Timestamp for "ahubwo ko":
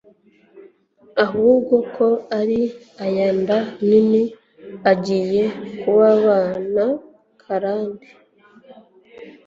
1.25-2.07